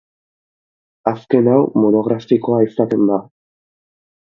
Azken 1.11 1.51
hau 1.51 1.59
monografikoa 1.83 2.63
izaten 2.71 3.07
da. 3.13 3.23